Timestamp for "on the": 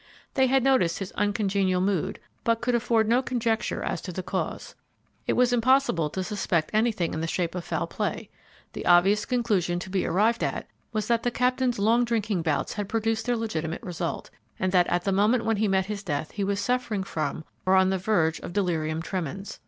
17.75-17.99